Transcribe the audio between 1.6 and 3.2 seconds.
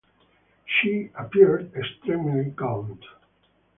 extremely gaunt".